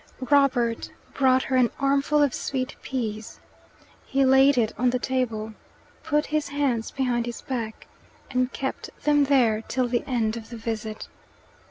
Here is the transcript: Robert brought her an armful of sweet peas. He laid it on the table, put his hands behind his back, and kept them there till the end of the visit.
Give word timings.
Robert 0.31 0.89
brought 1.13 1.43
her 1.43 1.55
an 1.55 1.69
armful 1.79 2.23
of 2.23 2.33
sweet 2.33 2.75
peas. 2.81 3.39
He 4.03 4.25
laid 4.25 4.57
it 4.57 4.73
on 4.75 4.89
the 4.89 4.97
table, 4.97 5.53
put 6.01 6.25
his 6.25 6.47
hands 6.47 6.89
behind 6.89 7.27
his 7.27 7.43
back, 7.43 7.85
and 8.31 8.51
kept 8.51 8.89
them 9.03 9.25
there 9.25 9.61
till 9.61 9.87
the 9.87 10.03
end 10.07 10.37
of 10.37 10.49
the 10.49 10.57
visit. 10.57 11.07